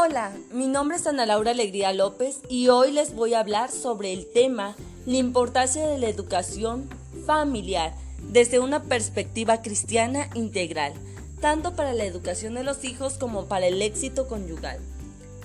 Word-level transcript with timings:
Hola, 0.00 0.30
mi 0.52 0.68
nombre 0.68 0.96
es 0.96 1.08
Ana 1.08 1.26
Laura 1.26 1.50
Alegría 1.50 1.92
López 1.92 2.38
y 2.48 2.68
hoy 2.68 2.92
les 2.92 3.16
voy 3.16 3.34
a 3.34 3.40
hablar 3.40 3.68
sobre 3.68 4.12
el 4.12 4.30
tema 4.30 4.76
la 5.06 5.16
importancia 5.16 5.88
de 5.88 5.98
la 5.98 6.08
educación 6.08 6.88
familiar 7.26 7.94
desde 8.22 8.60
una 8.60 8.84
perspectiva 8.84 9.60
cristiana 9.60 10.30
integral, 10.34 10.92
tanto 11.40 11.74
para 11.74 11.94
la 11.94 12.04
educación 12.04 12.54
de 12.54 12.62
los 12.62 12.84
hijos 12.84 13.14
como 13.14 13.46
para 13.46 13.66
el 13.66 13.82
éxito 13.82 14.28
conyugal. 14.28 14.78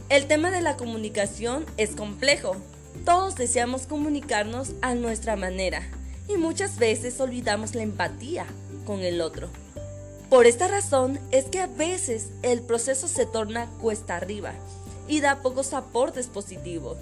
El 0.10 0.28
tema 0.28 0.52
de 0.52 0.62
la 0.62 0.78
comunicación 0.78 1.66
es 1.78 1.96
complejo. 1.96 2.56
Todos 3.06 3.36
deseamos 3.36 3.88
comunicarnos 3.88 4.74
a 4.84 4.94
nuestra 4.94 5.36
manera 5.36 5.82
y 6.30 6.38
muchas 6.38 6.78
veces 6.78 7.20
olvidamos 7.20 7.74
la 7.74 7.82
empatía 7.82 8.46
con 8.86 9.00
el 9.00 9.20
otro. 9.22 9.50
Por 10.34 10.48
esta 10.48 10.68
razón 10.68 11.20
es 11.30 11.46
que 11.46 11.60
a 11.60 11.68
veces 11.68 12.30
el 12.42 12.64
proceso 12.64 13.08
se 13.08 13.28
torna 13.28 13.70
cuesta 13.80 14.16
arriba 14.16 14.54
y 15.08 15.22
da 15.22 15.44
pocos 15.44 15.74
aportes 15.74 16.26
positivos. 16.26 16.98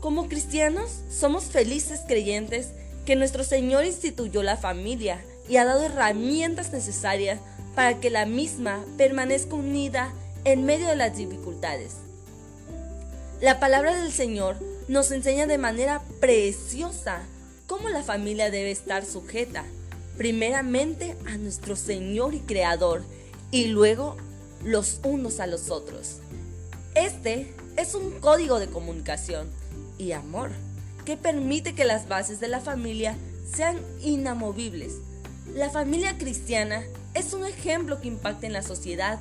Como 0.00 0.28
cristianos 0.28 0.90
somos 1.08 1.44
felices 1.44 2.02
creyentes 2.06 2.72
que 3.06 3.16
nuestro 3.16 3.42
Señor 3.42 3.86
instituyó 3.86 4.42
la 4.42 4.58
familia 4.58 5.24
y 5.48 5.56
ha 5.56 5.64
dado 5.64 5.84
herramientas 5.84 6.72
necesarias 6.72 7.40
para 7.74 8.00
que 8.00 8.10
la 8.10 8.26
misma 8.26 8.84
permanezca 8.98 9.54
unida 9.54 10.12
en 10.44 10.66
medio 10.66 10.86
de 10.88 10.96
las 10.96 11.16
dificultades. 11.16 11.94
La 13.40 13.60
palabra 13.60 13.96
del 13.96 14.12
Señor 14.12 14.56
nos 14.88 15.10
enseña 15.10 15.46
de 15.46 15.56
manera 15.56 16.02
preciosa 16.20 17.22
cómo 17.66 17.88
la 17.88 18.02
familia 18.02 18.50
debe 18.50 18.72
estar 18.72 19.06
sujeta 19.06 19.64
primeramente 20.16 21.16
a 21.26 21.36
nuestro 21.36 21.76
Señor 21.76 22.34
y 22.34 22.40
Creador 22.40 23.02
y 23.50 23.66
luego 23.66 24.16
los 24.64 25.00
unos 25.04 25.40
a 25.40 25.46
los 25.46 25.70
otros. 25.70 26.18
Este 26.94 27.52
es 27.76 27.94
un 27.94 28.12
código 28.20 28.58
de 28.58 28.68
comunicación 28.68 29.48
y 29.98 30.12
amor 30.12 30.50
que 31.04 31.16
permite 31.16 31.74
que 31.74 31.84
las 31.84 32.08
bases 32.08 32.40
de 32.40 32.48
la 32.48 32.60
familia 32.60 33.16
sean 33.52 33.78
inamovibles. 34.00 34.94
La 35.54 35.70
familia 35.70 36.16
cristiana 36.18 36.82
es 37.14 37.32
un 37.32 37.44
ejemplo 37.44 38.00
que 38.00 38.08
impacta 38.08 38.46
en 38.46 38.52
la 38.52 38.62
sociedad 38.62 39.20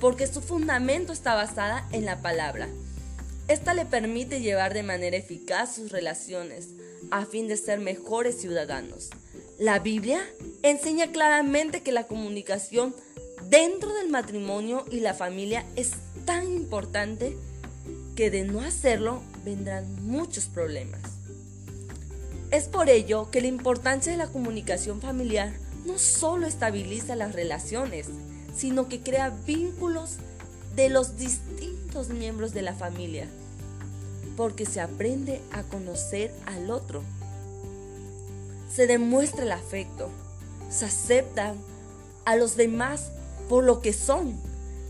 porque 0.00 0.26
su 0.26 0.40
fundamento 0.40 1.12
está 1.12 1.34
basada 1.34 1.88
en 1.92 2.04
la 2.04 2.20
palabra. 2.20 2.68
Esta 3.48 3.74
le 3.74 3.86
permite 3.86 4.40
llevar 4.40 4.74
de 4.74 4.82
manera 4.82 5.16
eficaz 5.16 5.76
sus 5.76 5.92
relaciones 5.92 6.70
a 7.10 7.24
fin 7.24 7.48
de 7.48 7.56
ser 7.56 7.80
mejores 7.80 8.40
ciudadanos. 8.40 9.10
La 9.62 9.78
Biblia 9.78 10.20
enseña 10.64 11.12
claramente 11.12 11.84
que 11.84 11.92
la 11.92 12.08
comunicación 12.08 12.96
dentro 13.48 13.94
del 13.94 14.08
matrimonio 14.10 14.84
y 14.90 14.98
la 14.98 15.14
familia 15.14 15.64
es 15.76 15.92
tan 16.24 16.52
importante 16.52 17.36
que 18.16 18.28
de 18.32 18.42
no 18.42 18.60
hacerlo 18.62 19.22
vendrán 19.44 20.04
muchos 20.04 20.46
problemas. 20.46 21.00
Es 22.50 22.64
por 22.64 22.88
ello 22.88 23.30
que 23.30 23.40
la 23.40 23.46
importancia 23.46 24.10
de 24.10 24.18
la 24.18 24.26
comunicación 24.26 25.00
familiar 25.00 25.52
no 25.86 25.96
solo 25.96 26.48
estabiliza 26.48 27.14
las 27.14 27.32
relaciones, 27.32 28.08
sino 28.56 28.88
que 28.88 28.98
crea 28.98 29.30
vínculos 29.30 30.16
de 30.74 30.88
los 30.88 31.16
distintos 31.18 32.08
miembros 32.08 32.52
de 32.52 32.62
la 32.62 32.74
familia, 32.74 33.28
porque 34.36 34.66
se 34.66 34.80
aprende 34.80 35.40
a 35.52 35.62
conocer 35.62 36.34
al 36.46 36.68
otro 36.72 37.04
se 38.74 38.86
demuestra 38.86 39.44
el 39.44 39.52
afecto, 39.52 40.08
se 40.70 40.86
aceptan 40.86 41.56
a 42.24 42.36
los 42.36 42.56
demás 42.56 43.10
por 43.48 43.64
lo 43.64 43.80
que 43.80 43.92
son 43.92 44.34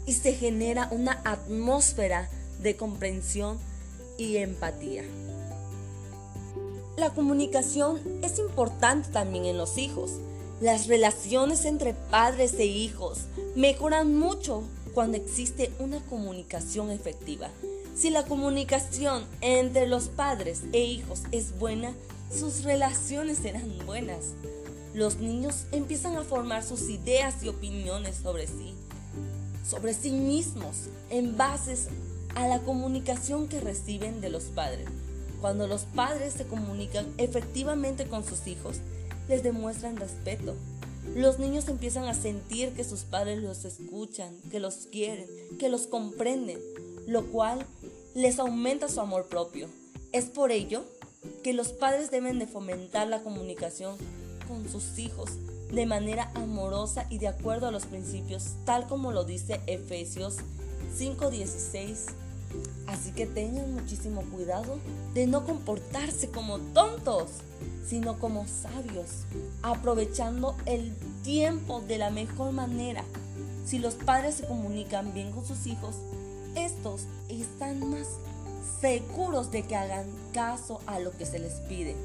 y 0.07 0.13
se 0.13 0.35
genera 0.35 0.89
una 0.91 1.21
atmósfera 1.25 2.29
de 2.61 2.77
comprensión 2.77 3.59
y 4.19 4.37
empatía. 4.37 5.03
La 6.97 7.11
comunicación 7.11 8.01
es 8.23 8.39
importante 8.39 9.09
también 9.11 9.47
en 9.47 9.59
los 9.59 9.79
hijos. 9.79 10.13
Las 10.61 10.87
relaciones 10.87 11.65
entre 11.65 11.95
padres 11.95 12.55
e 12.55 12.67
hijos 12.67 13.23
mejoran 13.57 14.17
mucho 14.17 14.63
cuando 14.95 15.17
existe 15.17 15.73
una 15.79 15.99
comunicación 16.07 16.91
efectiva. 16.91 17.49
Si 17.95 18.09
la 18.09 18.25
comunicación 18.25 19.25
entre 19.43 19.87
los 19.87 20.09
padres 20.09 20.63
e 20.73 20.83
hijos 20.83 21.23
es 21.31 21.59
buena, 21.59 21.93
sus 22.35 22.65
relaciones 22.65 23.39
serán 23.39 23.71
buenas. 23.85 24.33
Los 24.95 25.19
niños 25.19 25.67
empiezan 25.73 26.17
a 26.17 26.25
formar 26.25 26.65
sus 26.65 26.89
ideas 26.89 27.43
y 27.43 27.49
opiniones 27.49 28.17
sobre 28.17 28.47
sí, 28.47 28.75
sobre 29.69 29.93
sí 29.93 30.11
mismos, 30.11 30.89
en 31.11 31.37
bases 31.37 31.89
a 32.35 32.49
la 32.49 32.61
comunicación 32.61 33.47
que 33.47 33.61
reciben 33.61 34.23
de 34.23 34.31
los 34.31 34.45
padres. 34.45 34.87
Cuando 35.43 35.67
los 35.67 35.83
padres 35.83 36.33
se 36.33 36.47
comunican 36.47 37.13
efectivamente 37.19 38.07
con 38.07 38.25
sus 38.25 38.47
hijos, 38.47 38.79
les 39.29 39.43
demuestran 39.43 39.97
respeto. 39.97 40.55
Los 41.15 41.39
niños 41.39 41.69
empiezan 41.69 42.05
a 42.05 42.15
sentir 42.15 42.73
que 42.73 42.85
sus 42.85 43.01
padres 43.01 43.43
los 43.43 43.65
escuchan, 43.65 44.35
que 44.51 44.61
los 44.61 44.87
quieren, 44.91 45.27
que 45.59 45.69
los 45.69 45.87
comprenden, 45.87 46.59
lo 47.13 47.27
cual 47.27 47.65
les 48.15 48.39
aumenta 48.39 48.89
su 48.89 49.01
amor 49.01 49.27
propio. 49.27 49.69
Es 50.13 50.25
por 50.27 50.51
ello 50.51 50.85
que 51.43 51.53
los 51.53 51.69
padres 51.69 52.11
deben 52.11 52.39
de 52.39 52.47
fomentar 52.47 53.07
la 53.07 53.23
comunicación 53.23 53.97
con 54.49 54.69
sus 54.69 54.99
hijos 54.99 55.31
de 55.71 55.87
manera 55.87 56.31
amorosa 56.35 57.07
y 57.11 57.19
de 57.19 57.29
acuerdo 57.29 57.67
a 57.67 57.71
los 57.71 57.87
principios, 57.87 58.55
tal 58.65 58.87
como 58.87 59.13
lo 59.13 59.25
dice 59.25 59.61
Efesios 59.67 60.37
5:16. 60.97 62.07
Así 62.87 63.13
que 63.13 63.27
tengan 63.27 63.73
muchísimo 63.73 64.23
cuidado 64.23 64.79
de 65.15 65.27
no 65.27 65.45
comportarse 65.45 66.29
como 66.29 66.59
tontos, 66.59 67.31
sino 67.87 68.19
como 68.19 68.47
sabios, 68.47 69.25
aprovechando 69.63 70.55
el 70.67 70.95
tiempo 71.23 71.81
de 71.81 71.99
la 71.99 72.11
mejor 72.11 72.53
manera. 72.53 73.05
Si 73.65 73.79
los 73.79 73.95
padres 73.95 74.35
se 74.35 74.47
comunican 74.47 75.15
bien 75.15 75.33
con 75.33 75.47
sus 75.47 75.67
hijos, 75.67 75.95
estos 76.55 77.03
están 77.29 77.91
más 77.91 78.09
seguros 78.81 79.51
de 79.51 79.63
que 79.63 79.77
hagan 79.77 80.07
caso 80.33 80.81
a 80.87 80.99
lo 80.99 81.11
que 81.13 81.27
se 81.27 81.39
les 81.39 81.55
pide. 81.69 81.97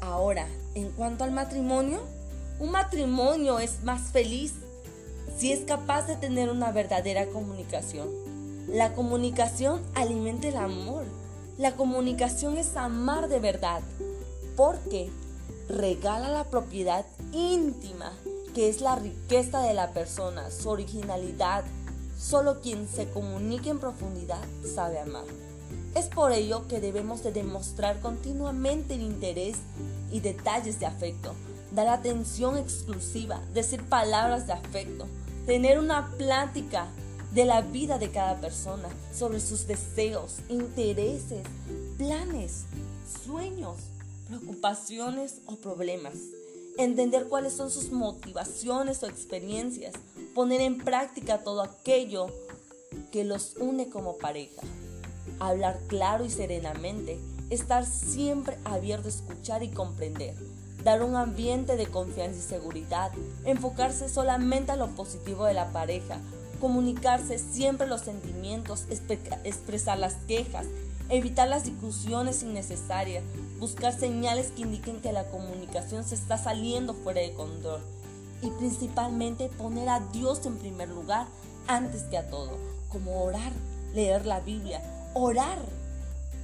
Ahora, 0.00 0.46
en 0.74 0.90
cuanto 0.90 1.24
al 1.24 1.32
matrimonio, 1.32 2.00
un 2.60 2.70
matrimonio 2.70 3.58
es 3.58 3.82
más 3.82 4.10
feliz 4.12 4.54
si 5.36 5.52
es 5.52 5.60
capaz 5.60 6.06
de 6.06 6.16
tener 6.16 6.50
una 6.50 6.72
verdadera 6.72 7.26
comunicación. 7.26 8.08
La 8.68 8.94
comunicación 8.94 9.80
alimenta 9.94 10.48
el 10.48 10.56
amor. 10.56 11.04
La 11.58 11.72
comunicación 11.72 12.56
es 12.58 12.76
amar 12.76 13.28
de 13.28 13.38
verdad, 13.38 13.80
porque 14.56 15.10
regala 15.68 16.28
la 16.28 16.44
propiedad 16.44 17.06
íntima, 17.32 18.12
que 18.54 18.68
es 18.68 18.80
la 18.80 18.96
riqueza 18.96 19.60
de 19.62 19.74
la 19.74 19.90
persona, 19.90 20.50
su 20.50 20.68
originalidad. 20.68 21.64
Solo 22.18 22.60
quien 22.60 22.88
se 22.88 23.08
comunica 23.10 23.70
en 23.70 23.78
profundidad 23.78 24.42
sabe 24.74 24.98
amar. 24.98 25.24
Es 25.94 26.06
por 26.06 26.32
ello 26.32 26.66
que 26.68 26.80
debemos 26.80 27.22
de 27.22 27.32
demostrar 27.32 28.00
continuamente 28.00 28.94
el 28.94 29.02
interés 29.02 29.56
y 30.10 30.20
detalles 30.20 30.78
de 30.80 30.86
afecto, 30.86 31.34
dar 31.72 31.88
atención 31.88 32.56
exclusiva, 32.56 33.40
decir 33.52 33.82
palabras 33.82 34.46
de 34.46 34.52
afecto, 34.52 35.06
tener 35.46 35.78
una 35.78 36.10
plática 36.16 36.88
de 37.32 37.44
la 37.44 37.60
vida 37.60 37.98
de 37.98 38.10
cada 38.10 38.40
persona, 38.40 38.88
sobre 39.14 39.40
sus 39.40 39.66
deseos, 39.66 40.36
intereses, 40.48 41.42
planes, 41.98 42.64
sueños, 43.24 43.76
preocupaciones 44.28 45.40
o 45.46 45.56
problemas. 45.56 46.14
Entender 46.78 47.28
cuáles 47.28 47.54
son 47.54 47.70
sus 47.70 47.90
motivaciones 47.90 49.02
o 49.02 49.06
experiencias, 49.06 49.94
poner 50.36 50.60
en 50.60 50.76
práctica 50.76 51.38
todo 51.38 51.62
aquello 51.62 52.26
que 53.10 53.24
los 53.24 53.56
une 53.56 53.88
como 53.88 54.18
pareja. 54.18 54.60
Hablar 55.40 55.80
claro 55.86 56.26
y 56.26 56.30
serenamente, 56.30 57.18
estar 57.48 57.86
siempre 57.86 58.58
abierto 58.66 59.08
a 59.08 59.12
escuchar 59.12 59.62
y 59.62 59.70
comprender, 59.70 60.34
dar 60.84 61.02
un 61.02 61.16
ambiente 61.16 61.78
de 61.78 61.86
confianza 61.86 62.38
y 62.38 62.42
seguridad, 62.42 63.12
enfocarse 63.46 64.10
solamente 64.10 64.72
a 64.72 64.76
lo 64.76 64.88
positivo 64.88 65.46
de 65.46 65.54
la 65.54 65.72
pareja, 65.72 66.18
comunicarse 66.60 67.38
siempre 67.38 67.86
los 67.86 68.02
sentimientos, 68.02 68.84
expresar 69.42 69.98
las 69.98 70.16
quejas, 70.28 70.66
evitar 71.08 71.48
las 71.48 71.64
discusiones 71.64 72.42
innecesarias, 72.42 73.24
buscar 73.58 73.98
señales 73.98 74.50
que 74.50 74.62
indiquen 74.62 75.00
que 75.00 75.12
la 75.12 75.30
comunicación 75.30 76.04
se 76.04 76.14
está 76.14 76.36
saliendo 76.36 76.92
fuera 76.92 77.22
de 77.22 77.32
control 77.32 77.80
y 78.42 78.50
principalmente 78.50 79.48
poner 79.48 79.88
a 79.88 80.00
Dios 80.00 80.44
en 80.46 80.56
primer 80.56 80.88
lugar 80.88 81.26
antes 81.66 82.02
que 82.04 82.18
a 82.18 82.28
todo, 82.28 82.52
como 82.90 83.22
orar, 83.22 83.52
leer 83.94 84.26
la 84.26 84.40
Biblia, 84.40 84.82
orar. 85.14 85.58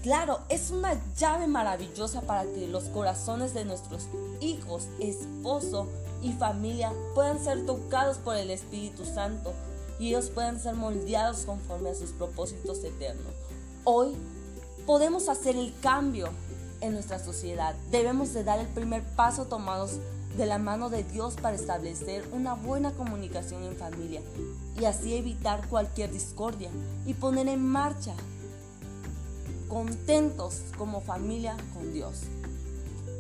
Claro, 0.03 0.41
es 0.49 0.71
una 0.71 1.01
llave 1.17 1.47
maravillosa 1.47 2.23
para 2.23 2.45
que 2.45 2.67
los 2.67 2.85
corazones 2.85 3.55
de 3.55 3.65
nuestros 3.65 4.09
hijos, 4.41 4.89
esposo 4.99 5.87
y 6.23 6.33
familia 6.33 6.93
puedan 7.15 7.43
ser 7.43 7.65
tocados 7.67 8.19
por 8.19 8.37
el 8.37 8.51
Espíritu 8.51 9.05
Santo, 9.05 9.53
y 10.01 10.09
ellos 10.09 10.31
puedan 10.31 10.59
ser 10.61 10.75
moldeados 10.75 11.45
conforme 11.45 11.91
a 11.91 11.95
sus 11.95 12.11
propósitos 12.11 12.83
eternos. 12.83 13.33
Hoy 13.85 14.17
podemos 14.87 15.29
hacer 15.29 15.55
el 15.55 15.73
cambio 15.81 16.29
en 16.83 16.93
nuestra 16.93 17.19
sociedad. 17.19 17.75
Debemos 17.91 18.35
de 18.35 18.45
dar 18.45 18.59
el 18.59 18.67
primer 18.67 19.03
paso 19.03 19.47
tomados 19.47 19.93
de 20.37 20.47
la 20.47 20.59
mano 20.59 20.91
de 20.91 21.05
Dios 21.05 21.35
para 21.41 21.57
establecer 21.57 22.25
una 22.33 22.55
buena 22.55 22.93
comunicación 22.93 23.65
en 23.65 23.77
familia 23.77 24.21
y 24.79 24.85
así 24.85 25.15
evitar 25.15 25.67
cualquier 25.69 26.13
discordia 26.13 26.71
y 27.07 27.15
poner 27.15 27.49
en 27.49 27.67
marcha 27.67 28.15
contentos 29.69 30.61
como 30.77 31.01
familia 31.01 31.57
con 31.75 31.93
Dios. 31.93 32.23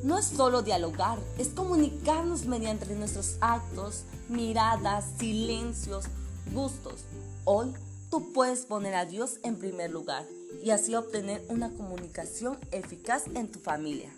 No 0.03 0.19
es 0.19 0.27
solo 0.27 0.63
dialogar, 0.63 1.19
es 1.39 1.49
comunicarnos 1.49 2.47
mediante 2.47 2.93
nuestros 2.95 3.37
actos, 3.41 4.03
miradas, 4.29 5.05
silencios, 5.19 6.07
gustos. 6.53 7.05
Hoy 7.45 7.73
tú 8.13 8.31
puedes 8.35 8.67
poner 8.67 8.95
a 8.95 9.07
Dios 9.07 9.39
en 9.43 9.57
primer 9.57 9.91
lugar 9.91 10.27
y 10.63 10.69
así 10.69 10.95
obtener 10.95 11.43
una 11.49 11.71
comunicación 11.71 12.59
eficaz 12.71 13.25
en 13.35 13.51
tu 13.51 13.59
familia. 13.59 14.15